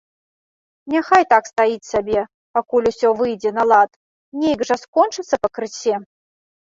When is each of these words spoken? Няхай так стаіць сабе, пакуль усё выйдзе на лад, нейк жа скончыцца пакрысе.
Няхай 0.93 1.23
так 1.33 1.43
стаіць 1.51 1.89
сабе, 1.91 2.19
пакуль 2.59 2.89
усё 2.93 3.09
выйдзе 3.21 3.49
на 3.61 3.69
лад, 3.73 3.91
нейк 4.45 4.59
жа 4.71 4.75
скончыцца 4.85 5.35
пакрысе. 5.45 5.93